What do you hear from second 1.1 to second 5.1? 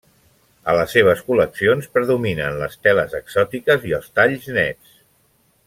col·leccions predominen les teles exòtiques i els talls nets.